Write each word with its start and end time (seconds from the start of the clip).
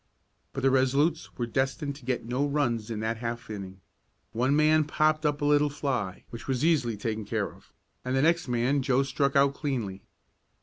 But 0.53 0.63
the 0.63 0.71
Resolutes 0.71 1.37
were 1.37 1.45
destined 1.45 1.95
to 1.97 2.05
get 2.05 2.25
no 2.25 2.43
runs 2.47 2.89
in 2.89 3.01
that 3.01 3.17
half 3.17 3.51
inning. 3.51 3.81
One 4.31 4.55
man 4.55 4.83
popped 4.83 5.27
up 5.27 5.41
a 5.41 5.45
little 5.45 5.69
fly, 5.69 6.23
which 6.31 6.47
was 6.47 6.65
easily 6.65 6.97
taken 6.97 7.23
care 7.23 7.53
of, 7.53 7.71
and 8.03 8.15
the 8.15 8.23
next 8.23 8.47
man 8.47 8.81
Joe 8.81 9.03
struck 9.03 9.35
out 9.35 9.53
cleanly. 9.53 10.01